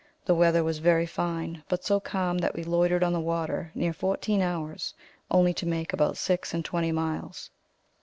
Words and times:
The 0.25 0.33
weather 0.33 0.63
was 0.63 0.79
very 0.79 1.05
fine; 1.05 1.61
but 1.69 1.83
so 1.85 1.99
calm 1.99 2.39
that 2.39 2.55
we 2.55 2.63
loitered 2.63 3.03
on 3.03 3.13
the 3.13 3.19
water 3.19 3.71
near 3.75 3.93
fourteen 3.93 4.41
hours, 4.41 4.95
only 5.29 5.53
to 5.53 5.67
make 5.67 5.93
about 5.93 6.17
six 6.17 6.55
and 6.55 6.65
twenty 6.65 6.91
miles. 6.91 7.51